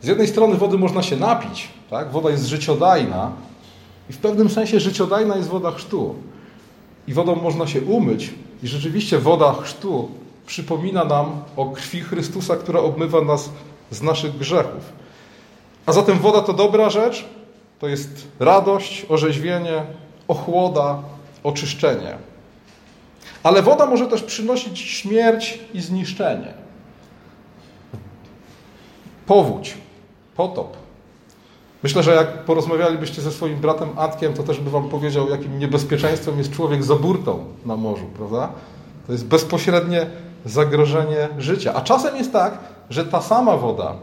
Z 0.01 0.07
jednej 0.07 0.27
strony 0.27 0.55
wody 0.55 0.77
można 0.77 1.03
się 1.03 1.15
napić, 1.15 1.67
tak? 1.89 2.11
woda 2.11 2.29
jest 2.29 2.45
życiodajna 2.45 3.31
i 4.09 4.13
w 4.13 4.17
pewnym 4.17 4.49
sensie 4.49 4.79
życiodajna 4.79 5.35
jest 5.35 5.49
woda 5.49 5.71
chrztu. 5.71 6.15
I 7.07 7.13
wodą 7.13 7.35
można 7.35 7.67
się 7.67 7.81
umyć 7.81 8.33
i 8.63 8.67
rzeczywiście 8.67 9.19
woda 9.19 9.53
chrztu 9.53 10.09
przypomina 10.45 11.05
nam 11.05 11.41
o 11.55 11.65
krwi 11.65 12.01
Chrystusa, 12.01 12.55
która 12.55 12.79
obmywa 12.79 13.21
nas 13.21 13.49
z 13.91 14.01
naszych 14.01 14.37
grzechów. 14.37 14.93
A 15.85 15.93
zatem 15.93 16.19
woda 16.19 16.41
to 16.41 16.53
dobra 16.53 16.89
rzecz, 16.89 17.25
to 17.79 17.87
jest 17.87 18.27
radość, 18.39 19.05
orzeźwienie, 19.09 19.83
ochłoda, 20.27 20.99
oczyszczenie. 21.45 22.17
Ale 23.43 23.61
woda 23.61 23.85
może 23.85 24.07
też 24.07 24.23
przynosić 24.23 24.79
śmierć 24.79 25.59
i 25.73 25.81
zniszczenie. 25.81 26.53
Powódź, 29.25 29.77
potop. 30.35 30.77
Myślę, 31.83 32.03
że 32.03 32.15
jak 32.15 32.43
porozmawialibyście 32.43 33.21
ze 33.21 33.31
swoim 33.31 33.57
bratem 33.57 33.89
Atkiem, 33.97 34.33
to 34.33 34.43
też 34.43 34.59
by 34.59 34.69
wam 34.69 34.89
powiedział, 34.89 35.29
jakim 35.29 35.59
niebezpieczeństwem 35.59 36.37
jest 36.37 36.51
człowiek 36.51 36.83
za 36.83 36.95
burtą 36.95 37.45
na 37.65 37.75
morzu, 37.75 38.05
prawda? 38.17 38.49
To 39.07 39.11
jest 39.11 39.25
bezpośrednie 39.25 40.07
zagrożenie 40.45 41.29
życia. 41.37 41.73
A 41.73 41.81
czasem 41.81 42.15
jest 42.15 42.33
tak, 42.33 42.57
że 42.89 43.05
ta 43.05 43.21
sama 43.21 43.57
woda 43.57 43.95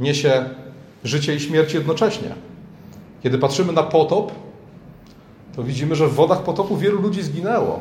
niesie 0.00 0.44
życie 1.04 1.34
i 1.34 1.40
śmierć 1.40 1.74
jednocześnie. 1.74 2.34
Kiedy 3.22 3.38
patrzymy 3.38 3.72
na 3.72 3.82
potop, 3.82 4.32
to 5.56 5.62
widzimy, 5.62 5.94
że 5.96 6.08
w 6.08 6.14
wodach 6.14 6.42
potopu 6.42 6.76
wielu 6.76 7.00
ludzi 7.00 7.22
zginęło. 7.22 7.80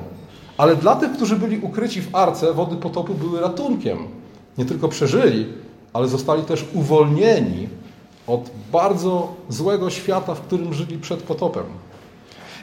Ale 0.57 0.75
dla 0.75 0.95
tych, 0.95 1.11
którzy 1.11 1.35
byli 1.35 1.59
ukryci 1.59 2.01
w 2.01 2.15
arce, 2.15 2.53
wody 2.53 2.75
potopu 2.75 3.13
były 3.13 3.41
ratunkiem. 3.41 3.97
Nie 4.57 4.65
tylko 4.65 4.87
przeżyli, 4.87 5.47
ale 5.93 6.07
zostali 6.07 6.43
też 6.43 6.65
uwolnieni 6.73 7.67
od 8.27 8.49
bardzo 8.71 9.33
złego 9.49 9.89
świata, 9.89 10.35
w 10.35 10.41
którym 10.41 10.73
żyli 10.73 10.97
przed 10.97 11.23
potopem. 11.23 11.63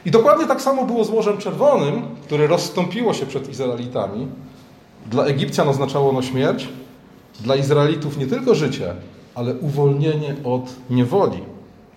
I 0.05 0.11
dokładnie 0.11 0.47
tak 0.47 0.61
samo 0.61 0.85
było 0.85 1.03
z 1.03 1.11
Morzem 1.11 1.37
Czerwonym, 1.37 2.01
które 2.23 2.47
rozstąpiło 2.47 3.13
się 3.13 3.25
przed 3.25 3.49
Izraelitami. 3.49 4.27
Dla 5.05 5.25
Egipcjan 5.25 5.69
oznaczało 5.69 6.09
ono 6.09 6.21
śmierć, 6.21 6.69
dla 7.39 7.55
Izraelitów 7.55 8.17
nie 8.17 8.27
tylko 8.27 8.55
życie, 8.55 8.95
ale 9.35 9.55
uwolnienie 9.55 10.35
od 10.43 10.75
niewoli 10.89 11.39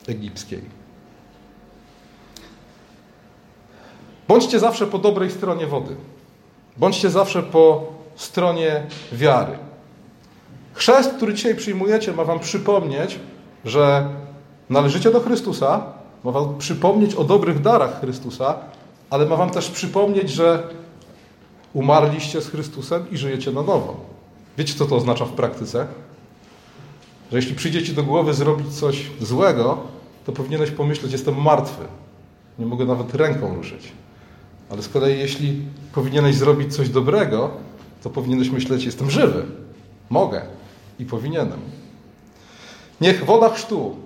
egipskiej. 0.06 0.83
Bądźcie 4.28 4.58
zawsze 4.58 4.86
po 4.86 4.98
dobrej 4.98 5.30
stronie 5.30 5.66
wody. 5.66 5.96
Bądźcie 6.76 7.10
zawsze 7.10 7.42
po 7.42 7.82
stronie 8.16 8.86
wiary. 9.12 9.58
Chrzest, 10.72 11.14
który 11.14 11.34
dzisiaj 11.34 11.54
przyjmujecie, 11.54 12.12
ma 12.12 12.24
Wam 12.24 12.40
przypomnieć, 12.40 13.18
że 13.64 14.08
należycie 14.70 15.10
do 15.10 15.20
Chrystusa, 15.20 15.82
ma 16.24 16.30
Wam 16.32 16.58
przypomnieć 16.58 17.14
o 17.14 17.24
dobrych 17.24 17.60
darach 17.60 18.00
Chrystusa, 18.00 18.54
ale 19.10 19.26
ma 19.26 19.36
Wam 19.36 19.50
też 19.50 19.70
przypomnieć, 19.70 20.30
że 20.30 20.62
umarliście 21.72 22.40
z 22.40 22.48
Chrystusem 22.48 23.10
i 23.10 23.16
żyjecie 23.16 23.52
na 23.52 23.62
nowo. 23.62 23.96
Wiecie, 24.58 24.74
co 24.74 24.86
to 24.86 24.96
oznacza 24.96 25.24
w 25.24 25.32
praktyce? 25.32 25.86
Że 27.32 27.38
jeśli 27.38 27.54
przyjdzie 27.54 27.82
Ci 27.82 27.92
do 27.92 28.02
głowy 28.02 28.34
zrobić 28.34 28.78
coś 28.78 29.10
złego, 29.20 29.78
to 30.26 30.32
powinieneś 30.32 30.70
pomyśleć, 30.70 31.12
jestem 31.12 31.42
martwy. 31.42 31.84
Nie 32.58 32.66
mogę 32.66 32.84
nawet 32.84 33.14
ręką 33.14 33.54
ruszyć. 33.54 33.92
Ale 34.74 34.82
z 34.82 34.88
kolei, 34.88 35.18
jeśli 35.18 35.62
powinieneś 35.92 36.36
zrobić 36.36 36.76
coś 36.76 36.88
dobrego, 36.88 37.50
to 38.02 38.10
powinieneś 38.10 38.50
myśleć, 38.50 38.84
jestem 38.84 39.10
żywy. 39.10 39.46
Mogę 40.10 40.42
i 40.98 41.04
powinienem. 41.04 41.58
Niech 43.00 43.24
woda 43.24 43.48
chrztu, 43.48 43.96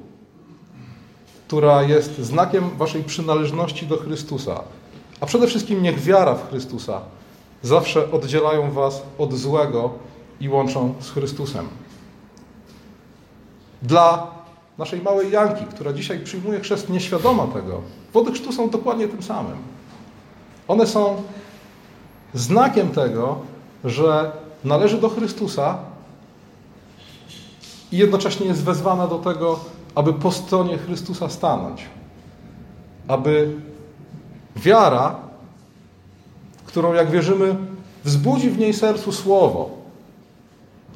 która 1.47 1.83
jest 1.83 2.19
znakiem 2.19 2.71
waszej 2.71 3.05
przynależności 3.05 3.87
do 3.87 3.97
Chrystusa, 3.97 4.61
a 5.21 5.27
przede 5.27 5.47
wszystkim 5.47 5.83
niech 5.83 6.01
wiara 6.01 6.35
w 6.35 6.49
Chrystusa 6.49 7.01
zawsze 7.63 8.13
oddzielają 8.13 8.71
was 8.71 9.03
od 9.19 9.35
złego 9.35 9.91
i 10.41 10.49
łączą 10.49 10.95
z 11.01 11.11
Chrystusem. 11.11 11.69
Dla 13.83 14.31
naszej 14.79 15.03
małej 15.03 15.31
Janki, 15.31 15.65
która 15.65 15.93
dzisiaj 15.93 16.21
przyjmuje 16.21 16.61
chrzest 16.61 16.89
nieświadoma 16.89 17.47
tego, 17.47 17.83
wody 18.15 18.33
chrztu 18.33 18.53
są 18.53 18.71
dokładnie 18.71 19.09
tym 19.09 19.23
samym. 19.23 19.78
One 20.69 20.87
są 20.87 21.23
znakiem 22.35 22.91
tego, 22.91 23.39
że 23.85 24.33
należy 24.65 24.99
do 24.99 25.09
Chrystusa 25.09 25.79
i 27.93 27.99
jednocześnie 27.99 28.47
jest 28.47 28.65
wezwana 28.65 29.07
do 29.07 29.19
tego, 29.19 29.61
aby 29.95 30.13
po 30.13 30.33
stronie 30.33 30.79
Chrystusa 30.79 31.29
stanąć. 31.29 31.87
Aby 33.09 33.57
wiara, 34.57 35.17
którą 36.67 36.93
jak 36.93 37.11
wierzymy, 37.11 37.57
wzbudzi 38.05 38.51
w 38.51 38.59
niej 38.59 38.75
sercu 38.75 39.13
słowo, 39.13 39.71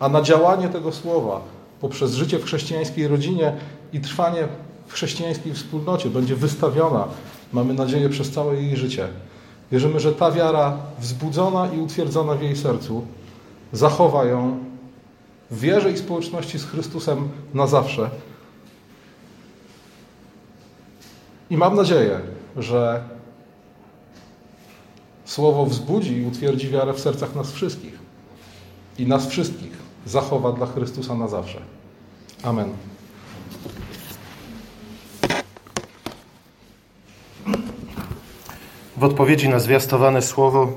a 0.00 0.08
na 0.08 0.22
działanie 0.22 0.68
tego 0.68 0.92
słowa 0.92 1.40
poprzez 1.80 2.14
życie 2.14 2.38
w 2.38 2.44
chrześcijańskiej 2.44 3.08
rodzinie 3.08 3.52
i 3.92 4.00
trwanie 4.00 4.48
w 4.86 4.92
chrześcijańskiej 4.92 5.54
wspólnocie 5.54 6.10
będzie 6.10 6.36
wystawiona, 6.36 7.08
mamy 7.52 7.74
nadzieję, 7.74 8.08
przez 8.08 8.30
całe 8.30 8.56
jej 8.56 8.76
życie. 8.76 9.08
Wierzymy, 9.72 10.00
że 10.00 10.12
ta 10.12 10.30
wiara 10.30 10.78
wzbudzona 10.98 11.72
i 11.72 11.80
utwierdzona 11.80 12.34
w 12.34 12.42
jej 12.42 12.56
sercu 12.56 13.06
zachowa 13.72 14.24
ją 14.24 14.58
w 15.50 15.60
wierze 15.60 15.90
i 15.90 15.98
społeczności 15.98 16.58
z 16.58 16.64
Chrystusem 16.64 17.28
na 17.54 17.66
zawsze. 17.66 18.10
I 21.50 21.56
mam 21.56 21.76
nadzieję, 21.76 22.20
że 22.56 23.02
Słowo 25.32 25.66
wzbudzi 25.66 26.16
i 26.16 26.26
utwierdzi 26.26 26.68
wiarę 26.68 26.92
w 26.92 27.00
sercach 27.00 27.34
nas 27.34 27.52
wszystkich. 27.52 27.98
I 28.98 29.06
nas 29.06 29.26
wszystkich 29.26 29.72
zachowa 30.06 30.52
dla 30.52 30.66
Chrystusa 30.66 31.14
na 31.14 31.28
zawsze. 31.28 31.60
Amen. 32.42 32.72
W 39.02 39.04
odpowiedzi 39.04 39.48
na 39.48 39.58
zwiastowane 39.58 40.22
słowo 40.22 40.72